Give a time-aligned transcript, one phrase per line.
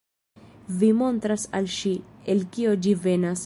[0.83, 1.93] Vi montras al ŝi,
[2.35, 3.39] el kio ĝi venas.